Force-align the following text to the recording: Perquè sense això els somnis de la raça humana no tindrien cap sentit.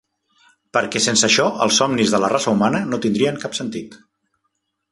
Perquè 0.77 1.01
sense 1.07 1.27
això 1.27 1.45
els 1.65 1.77
somnis 1.81 2.15
de 2.15 2.21
la 2.23 2.31
raça 2.35 2.53
humana 2.55 2.81
no 2.93 3.01
tindrien 3.07 3.41
cap 3.45 3.59
sentit. 3.61 3.95